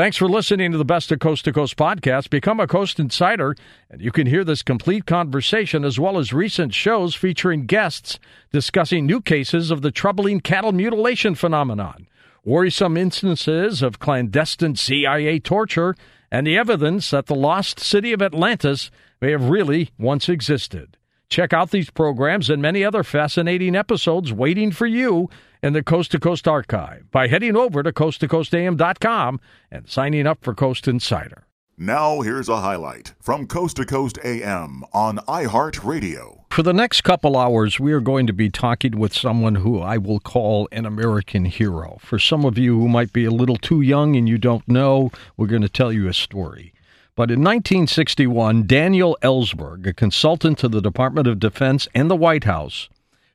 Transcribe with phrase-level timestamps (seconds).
[0.00, 2.30] Thanks for listening to the Best of Coast to Coast podcast.
[2.30, 3.54] Become a Coast Insider,
[3.90, 8.18] and you can hear this complete conversation as well as recent shows featuring guests
[8.50, 12.08] discussing new cases of the troubling cattle mutilation phenomenon,
[12.46, 15.94] worrisome instances of clandestine CIA torture,
[16.30, 18.90] and the evidence that the lost city of Atlantis
[19.20, 20.96] may have really once existed.
[21.30, 25.30] Check out these programs and many other fascinating episodes waiting for you
[25.62, 29.40] in the Coast to Coast archive by heading over to coasttocoastam.com
[29.70, 31.46] and signing up for Coast Insider.
[31.78, 36.40] Now, here's a highlight from Coast to Coast AM on iHeartRadio.
[36.50, 39.98] For the next couple hours, we are going to be talking with someone who I
[39.98, 41.98] will call an American hero.
[42.00, 45.12] For some of you who might be a little too young and you don't know,
[45.36, 46.74] we're going to tell you a story.
[47.20, 52.44] But in 1961, Daniel Ellsberg, a consultant to the Department of Defense and the White
[52.44, 52.88] House,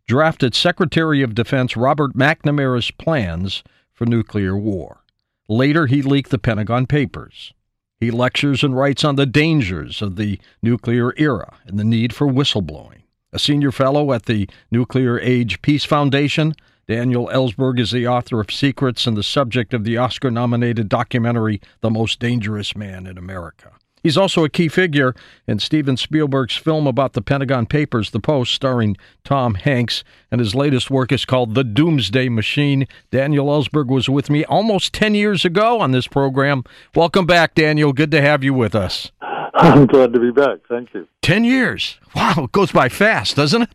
[0.07, 5.03] drafted Secretary of Defense Robert McNamara's plans for nuclear war.
[5.48, 7.53] Later, he leaked the Pentagon Papers.
[7.99, 12.26] He lectures and writes on the dangers of the nuclear era and the need for
[12.26, 13.04] whistleblowing.
[13.34, 16.55] A senior fellow at the Nuclear Age Peace Foundation,
[16.88, 21.62] Daniel Ellsberg is the author of Secrets and the subject of the Oscar nominated documentary
[21.82, 23.74] The Most Dangerous Man in America.
[24.05, 25.15] He's also a key figure
[25.48, 30.53] in Steven Spielberg's film about the Pentagon Papers, The Post, starring Tom Hanks, and his
[30.53, 32.87] latest work is called The Doomsday Machine.
[33.09, 36.63] Daniel Ellsberg was with me almost 10 years ago on this program.
[36.93, 37.93] Welcome back, Daniel.
[37.93, 39.11] Good to have you with us.
[39.55, 40.59] I'm glad to be back.
[40.70, 41.07] Thank you.
[41.23, 41.99] 10 years.
[42.15, 43.70] Wow, it goes by fast, doesn't it?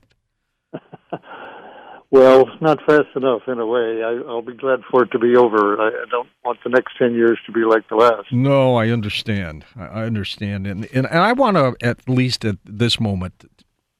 [2.12, 4.03] Well, not fast enough in a way.
[4.03, 5.80] I, will be glad for it to be over.
[5.80, 8.33] I, I, don't want the next 10 years to be like the last.
[8.33, 9.64] No, I understand.
[9.77, 10.66] I understand.
[10.66, 13.44] And, and, and I want to, at least at this moment,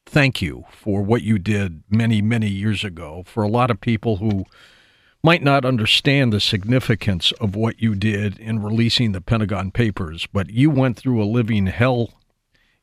[0.07, 3.23] thank you for what you did many, many years ago.
[3.27, 4.45] For a lot of people who
[5.23, 10.51] might not understand the significance of what you did in releasing the Pentagon Papers, but
[10.51, 12.15] you went through a living hell.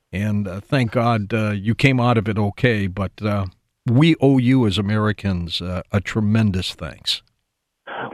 [0.10, 2.88] And uh, thank God uh, you came out of it okay.
[2.88, 3.48] But uh,
[3.90, 7.22] we owe you as Americans uh, a tremendous thanks.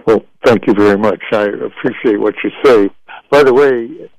[0.06, 1.22] Well, thank you very much.
[1.31, 2.89] I appreciate what you say.
[3.29, 4.09] By the way,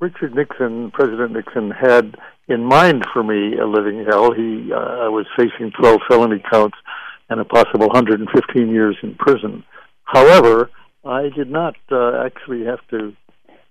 [0.00, 2.16] Richard Nixon, President Nixon, had
[2.48, 4.32] in mind for me a living hell.
[4.32, 6.76] He, uh, I was facing 12 felony counts
[7.28, 9.64] and a possible 115 years in prison.
[10.04, 10.70] However,
[11.04, 13.14] I did not uh, actually have to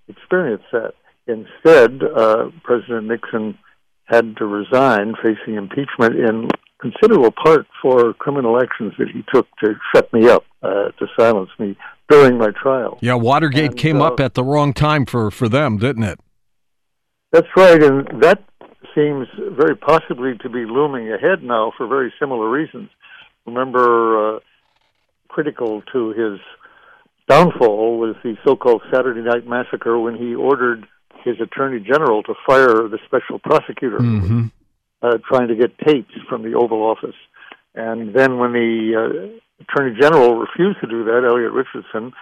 [0.08, 0.94] experience that.
[1.26, 3.58] Instead, uh, President Nixon
[4.04, 6.48] had to resign, facing impeachment in
[6.80, 11.50] considerable part for criminal actions that he took to shut me up, uh, to silence
[11.58, 11.76] me
[12.08, 12.98] during my trial.
[13.00, 16.18] Yeah, Watergate and, came uh, up at the wrong time for, for them, didn't it?
[17.32, 18.42] That's right, and that
[18.94, 22.88] seems very possibly to be looming ahead now for very similar reasons.
[23.46, 24.40] Remember, uh,
[25.28, 26.40] critical to his
[27.28, 30.86] downfall was the so-called Saturday Night Massacre when he ordered
[31.24, 33.98] his attorney general to fire the special prosecutor.
[33.98, 34.46] Mm-hmm
[35.02, 37.16] uh, trying to get tapes from the Oval Office.
[37.74, 42.12] And then when the uh, Attorney General refused to do that, Elliot Richardson,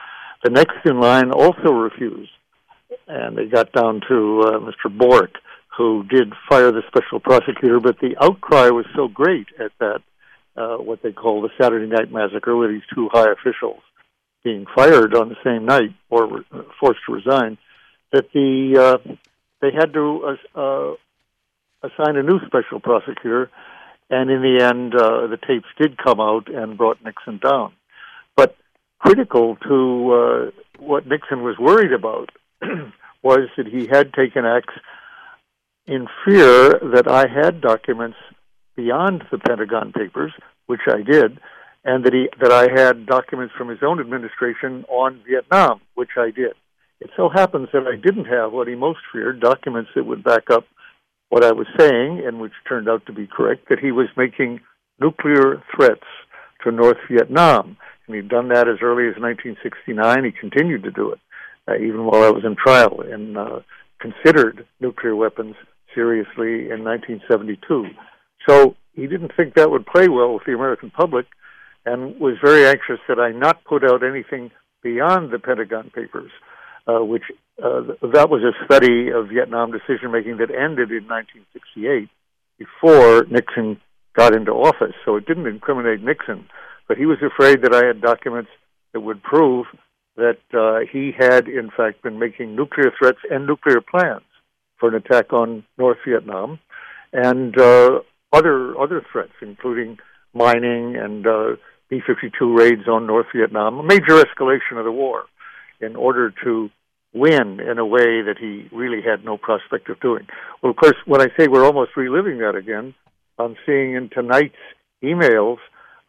[0.44, 2.30] the next in line also refused.
[3.06, 4.96] And they got down to uh, Mr.
[4.96, 5.32] Bork,
[5.76, 10.00] who did fire the special prosecutor, but the outcry was so great at that,
[10.56, 13.80] uh, what they call the Saturday Night Massacre, with these two high officials
[14.44, 16.44] being fired on the same night or re-
[16.80, 17.58] forced to resign,
[18.12, 19.14] that the uh,
[19.60, 20.94] they had to uh, uh,
[21.82, 23.50] assigned a new special prosecutor,
[24.10, 27.72] and in the end, uh, the tapes did come out and brought Nixon down.
[28.36, 28.56] But
[28.98, 32.30] critical to uh, what Nixon was worried about
[33.22, 34.74] was that he had taken acts
[35.86, 38.16] in fear that I had documents
[38.76, 40.32] beyond the Pentagon Papers,
[40.66, 41.38] which I did,
[41.84, 46.30] and that he that I had documents from his own administration on Vietnam, which I
[46.30, 46.52] did.
[47.00, 50.50] It so happens that I didn't have what he most feared documents that would back
[50.50, 50.64] up
[51.28, 54.60] what I was saying, and which turned out to be correct, that he was making
[55.00, 56.06] nuclear threats
[56.64, 57.76] to North Vietnam.
[58.06, 60.24] And he'd done that as early as 1969.
[60.24, 61.20] He continued to do it,
[61.68, 63.60] uh, even while I was in trial, and uh,
[64.00, 65.54] considered nuclear weapons
[65.94, 67.86] seriously in 1972.
[68.48, 71.26] So he didn't think that would play well with the American public,
[71.84, 74.50] and was very anxious that I not put out anything
[74.82, 76.30] beyond the Pentagon Papers
[76.88, 77.24] uh, which
[77.62, 77.82] uh,
[78.14, 82.08] that was a study of Vietnam decision making that ended in 1968
[82.58, 83.80] before Nixon
[84.16, 84.94] got into office.
[85.04, 86.46] So it didn't incriminate Nixon,
[86.88, 88.50] but he was afraid that I had documents
[88.92, 89.66] that would prove
[90.16, 94.24] that uh, he had, in fact, been making nuclear threats and nuclear plans
[94.78, 96.58] for an attack on North Vietnam
[97.12, 98.00] and uh,
[98.32, 99.98] other other threats, including
[100.34, 101.56] mining and uh,
[101.88, 105.24] B-52 raids on North Vietnam, a major escalation of the war,
[105.80, 106.70] in order to
[107.14, 110.26] win in a way that he really had no prospect of doing.
[110.62, 112.94] Well, of course, when I say we're almost reliving that again,
[113.38, 114.54] I'm seeing in tonight's
[115.02, 115.58] emails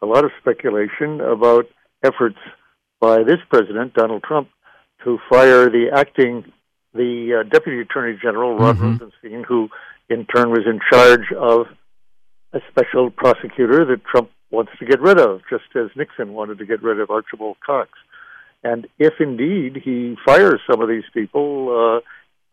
[0.02, 1.66] a lot of speculation about
[2.02, 2.38] efforts
[3.00, 4.48] by this president, Donald Trump,
[5.04, 6.44] to fire the acting,
[6.94, 8.98] the uh, deputy attorney general, Rod mm-hmm.
[8.98, 9.68] Rosenstein, who
[10.08, 11.66] in turn was in charge of
[12.52, 16.66] a special prosecutor that Trump wants to get rid of, just as Nixon wanted to
[16.66, 17.90] get rid of Archibald Cox.
[18.62, 22.02] And if indeed he fires some of these people,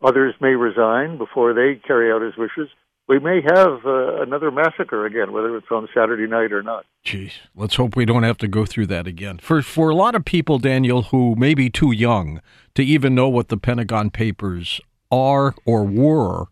[0.02, 2.68] uh, others may resign before they carry out his wishes.
[3.08, 6.84] We may have uh, another massacre again, whether it's on Saturday night or not.
[7.06, 9.38] Jeez, let's hope we don't have to go through that again.
[9.38, 12.42] For for a lot of people, Daniel, who may be too young
[12.74, 16.46] to even know what the Pentagon Papers are or were,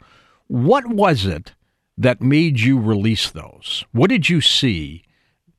[0.47, 1.55] what was it
[1.99, 3.85] that made you release those?
[3.93, 5.05] What did you see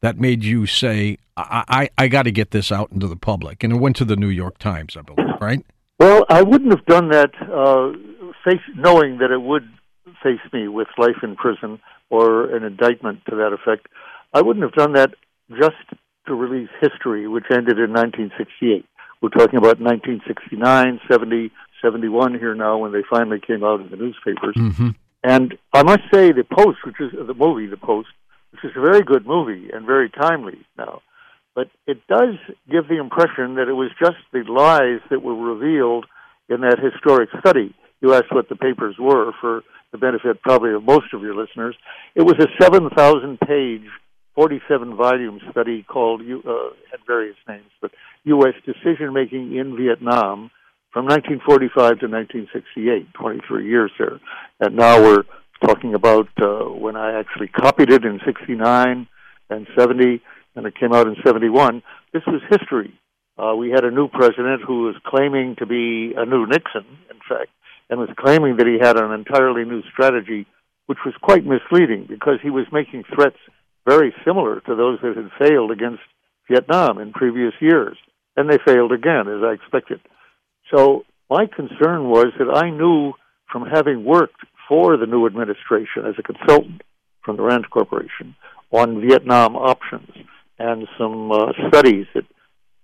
[0.02, 3.64] that made you say, I, I, I got to get this out into the public?
[3.64, 5.66] And it went to the New York Times, I believe, right?
[6.00, 7.92] Well, I wouldn't have done that uh,
[8.46, 9.68] face, knowing that it would
[10.24, 11.80] face me with life in prison
[12.10, 13.88] or an indictment to that effect.
[14.34, 15.12] I wouldn't have done that
[15.50, 15.76] just
[16.28, 18.86] to release history, which ended in 1968.
[19.22, 21.52] We're talking about 1969, 70,
[21.82, 24.56] 71 here now when they finally came out in the newspapers.
[24.56, 24.90] Mm-hmm.
[25.24, 28.10] And I must say, The Post, which is the movie, The Post,
[28.64, 31.02] is a very good movie and very timely now,
[31.56, 32.36] but it does
[32.70, 36.06] give the impression that it was just the lies that were revealed
[36.50, 37.76] in that historic study.
[38.02, 41.76] You asked what the papers were for the benefit probably of most of your listeners.
[42.16, 43.88] It was a 7,000 page,
[44.36, 46.54] 47 volume study called, uh,
[46.92, 47.92] had various names, but
[48.26, 48.54] U.S.
[48.66, 50.52] Decision Making in Vietnam
[50.92, 54.20] from 1945 to 1968, 23 years there.
[54.60, 55.24] And now we're
[55.64, 59.08] talking about uh, when I actually copied it in 69
[59.50, 60.22] and 70,
[60.56, 61.84] and it came out in 71.
[62.14, 62.94] This was history.
[63.38, 67.20] Uh, we had a new president who was claiming to be a new Nixon, in
[67.30, 67.50] fact,
[67.90, 70.48] and was claiming that he had an entirely new strategy,
[70.88, 73.38] which was quite misleading because he was making threats
[73.88, 76.02] very similar to those that had failed against
[76.50, 77.98] Vietnam in previous years.
[78.36, 80.02] And they failed again, as I expected.
[80.74, 83.14] So my concern was that I knew
[83.52, 86.82] from having worked for the new administration as a consultant
[87.24, 88.36] from the Rand Corporation
[88.72, 90.10] on Vietnam options
[90.60, 92.26] and some uh, studies that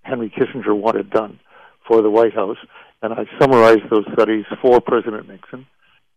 [0.04, 1.40] Henry Kissinger wanted done
[1.88, 2.58] for the White House,
[3.02, 5.66] and I summarized those studies for President Nixon.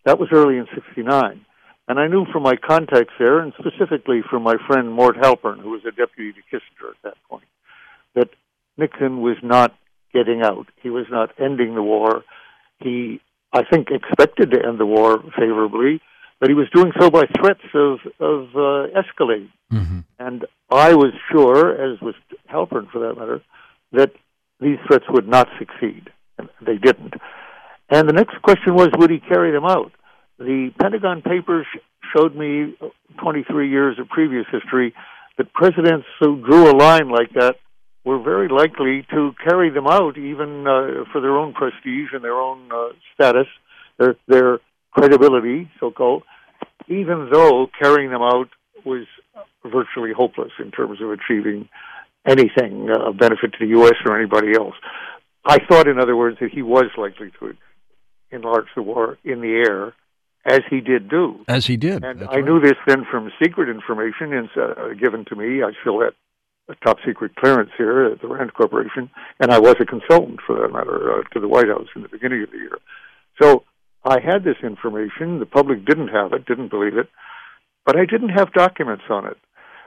[0.04, 1.44] That was early in 69.
[1.88, 5.70] And I knew from my contacts there, and specifically from my friend Mort Halperin, who
[5.70, 7.44] was a deputy to Kissinger at that point,
[8.14, 8.28] that
[8.76, 9.74] Nixon was not
[10.12, 10.66] getting out.
[10.82, 12.24] He was not ending the war.
[12.80, 13.20] He,
[13.56, 16.00] I think, expected to end the war favorably,
[16.40, 19.50] but he was doing so by threats of of uh, escalating.
[19.72, 20.00] Mm-hmm.
[20.18, 22.14] And I was sure, as was
[22.52, 23.42] Halperin for that matter,
[23.92, 24.12] that
[24.60, 27.14] these threats would not succeed, and they didn't.
[27.88, 29.92] And the next question was, would he carry them out?
[30.38, 31.66] The Pentagon Papers
[32.14, 32.76] showed me
[33.22, 34.94] 23 years of previous history
[35.38, 37.56] that presidents who drew a line like that
[38.06, 42.40] were very likely to carry them out, even uh, for their own prestige and their
[42.40, 43.48] own uh, status,
[43.98, 44.60] their their
[44.92, 46.22] credibility, so called,
[46.88, 48.48] even though carrying them out
[48.84, 49.06] was
[49.64, 51.68] virtually hopeless in terms of achieving
[52.26, 53.94] anything uh, of benefit to the U.S.
[54.06, 54.74] or anybody else.
[55.44, 57.54] I thought, in other words, that he was likely to
[58.30, 59.94] enlarge the war in the air,
[60.44, 61.44] as he did do.
[61.48, 62.04] As he did.
[62.04, 62.44] And That's I right.
[62.44, 65.62] knew this then from secret information uh, given to me.
[65.64, 66.14] I still had
[66.74, 70.72] top secret clearance here at the Rand Corporation, and I was a consultant for that
[70.72, 72.78] matter uh, to the White House in the beginning of the year.
[73.40, 73.64] So
[74.04, 75.38] I had this information.
[75.38, 77.08] The public didn't have it, didn't believe it,
[77.84, 79.36] but I didn't have documents on it.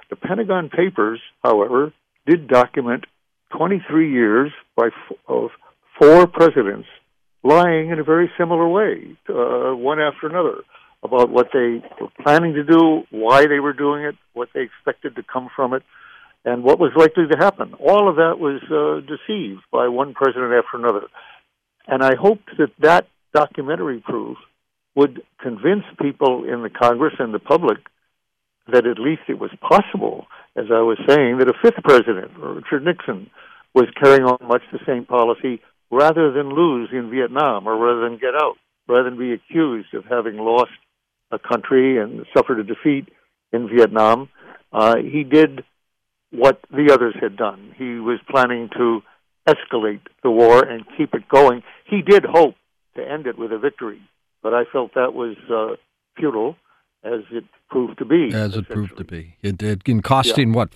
[0.10, 1.94] The Pentagon Papers, however,
[2.26, 3.06] did document
[3.58, 5.50] 23 years by f- of
[6.00, 6.88] four presidents
[7.44, 10.64] lying in a very similar way, uh, one after another,
[11.04, 15.16] about what they were planning to do, why they were doing it, what they expected
[15.16, 15.84] to come from it,
[16.46, 17.74] and what was likely to happen.
[17.76, 21.08] All of that was uh, deceived by one president after another.
[21.88, 24.38] And I hoped that that documentary proof
[24.96, 27.78] would convince people in the Congress and the public
[28.72, 32.86] that at least it was possible, as I was saying, that a fifth president, Richard
[32.86, 33.30] Nixon,
[33.74, 38.20] was carrying on much the same policy rather than lose in Vietnam or rather than
[38.20, 38.56] get out,
[38.88, 40.72] rather than be accused of having lost
[41.32, 43.08] a country and suffered a defeat
[43.52, 44.30] in Vietnam.
[44.72, 45.64] Uh, he did
[46.32, 47.74] what the others had done.
[47.78, 49.02] He was planning to
[49.48, 51.64] escalate the war and keep it going.
[51.86, 52.56] He did hope
[52.96, 54.02] to end it with a victory,
[54.44, 55.76] but I felt that was uh,
[56.18, 56.56] futile,
[57.04, 58.34] as it proved to be.
[58.34, 59.38] As it proved to be.
[59.42, 60.56] It did, in costing, yeah.
[60.56, 60.70] what,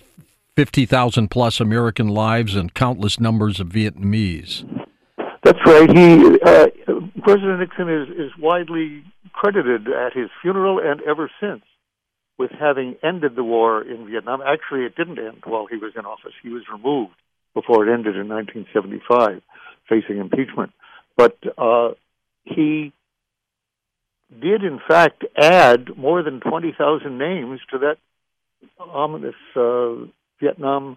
[0.56, 4.64] 50,000 plus American lives and countless numbers of Vietnamese.
[5.42, 5.90] That's right.
[5.90, 6.66] He uh,
[7.22, 11.62] President Nixon is is widely credited at his funeral and ever since
[12.38, 14.40] with having ended the war in Vietnam.
[14.42, 16.32] Actually, it didn't end while he was in office.
[16.42, 17.14] He was removed
[17.54, 19.40] before it ended in 1975,
[19.88, 20.72] facing impeachment.
[21.16, 21.90] But uh,
[22.44, 22.92] he
[24.40, 27.98] did, in fact, add more than 20,000 names to that
[28.80, 30.06] ominous uh,
[30.40, 30.96] Vietnam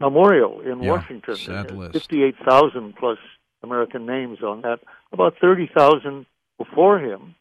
[0.00, 1.36] memorial in yeah, Washington.
[1.36, 1.92] Sad list.
[1.92, 3.18] 58,000 plus
[3.62, 4.80] American names on that.
[5.12, 6.26] About 30,000
[6.58, 7.34] before him,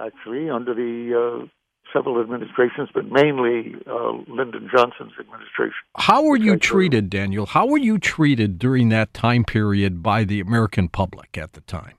[0.00, 1.46] actually, under the uh,
[1.92, 5.74] several administrations, but mainly uh, Lyndon Johnson's administration.
[5.96, 7.46] How were you treated, Daniel?
[7.46, 11.94] How were you treated during that time period by the American public at the time?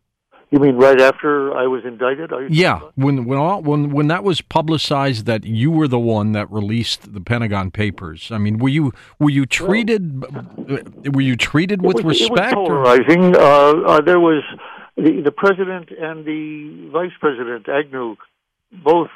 [0.52, 2.32] You mean right after I was indicted?
[2.50, 6.50] yeah, when when all, when when that was publicized that you were the one that
[6.50, 8.32] released the Pentagon Papers.
[8.32, 10.80] I mean, were you were you treated well,
[11.14, 12.54] were you treated with was, respect?
[12.54, 13.36] It was polarizing.
[13.36, 14.42] Uh, uh, there was
[15.04, 18.16] the, the president and the vice president Agnew
[18.72, 19.10] both.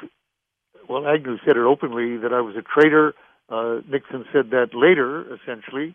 [0.88, 3.14] Well, Agnew said it openly that I was a traitor.
[3.48, 5.94] Uh, Nixon said that later, essentially.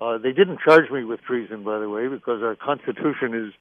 [0.00, 3.52] Uh, they didn't charge me with treason, by the way, because our Constitution is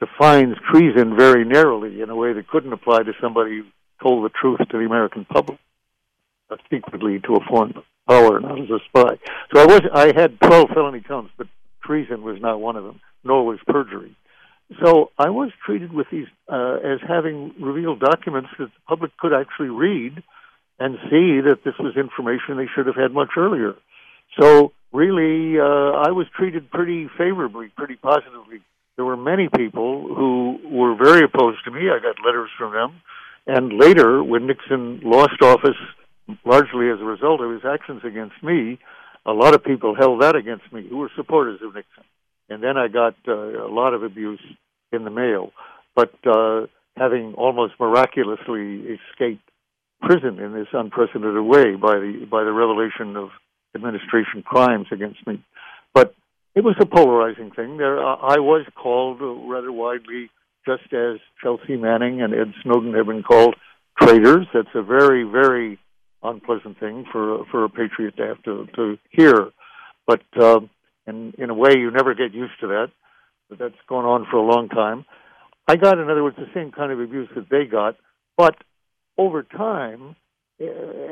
[0.00, 3.64] defines treason very narrowly in a way that couldn't apply to somebody who
[4.02, 5.58] told the truth to the American public,
[6.50, 7.74] uh, secretly to a foreign
[8.08, 9.18] power, not as a spy.
[9.52, 11.48] So I was I had 12 felony counts, but
[11.82, 14.16] treason was not one of them, nor was perjury.
[14.80, 19.32] So I was treated with these uh, as having revealed documents that the public could
[19.32, 20.22] actually read
[20.78, 23.74] and see that this was information they should have had much earlier.
[24.38, 28.60] So really, uh, I was treated pretty favorably, pretty positively
[29.00, 31.88] there were many people who were very opposed to me.
[31.88, 33.00] I got letters from them.
[33.46, 35.80] And later, when Nixon lost office,
[36.44, 38.78] largely as a result of his actions against me,
[39.24, 42.04] a lot of people held that against me who were supporters of Nixon.
[42.50, 44.42] And then I got uh, a lot of abuse
[44.92, 45.52] in the mail.
[45.94, 46.66] But uh,
[46.96, 49.48] having almost miraculously escaped
[50.02, 53.28] prison in this unprecedented way by the by the revelation of
[53.74, 55.42] administration crimes against me.
[55.94, 56.14] But
[56.54, 57.76] it was a polarizing thing.
[57.76, 60.30] There, uh, I was called rather widely,
[60.66, 63.54] just as Chelsea Manning and Ed Snowden have been called
[64.00, 64.46] traitors.
[64.52, 65.78] That's a very, very
[66.22, 69.50] unpleasant thing for for a patriot to have to to hear.
[70.06, 70.60] But uh,
[71.10, 72.88] in in a way, you never get used to that.
[73.48, 75.04] But that's gone on for a long time.
[75.68, 77.96] I got, in other words, the same kind of abuse that they got,
[78.36, 78.56] but
[79.18, 80.16] over time,
[80.60, 80.64] uh,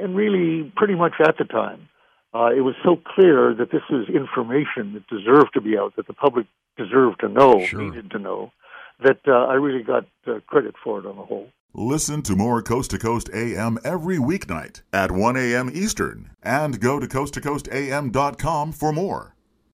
[0.03, 1.89] and really pretty much at the time,
[2.35, 6.07] uh, it was so clear that this was information that deserved to be out, that
[6.07, 7.81] the public deserved to know, sure.
[7.83, 8.53] needed to know,
[9.03, 11.49] that uh, I really got uh, credit for it on the whole.
[11.75, 15.71] Listen to more Coast to Coast AM every weeknight at 1 a.m.
[15.73, 19.37] Eastern and go to coasttocoastam.com for more.